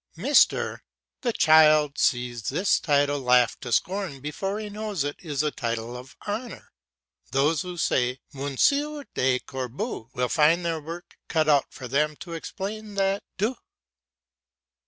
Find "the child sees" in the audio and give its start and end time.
1.21-2.49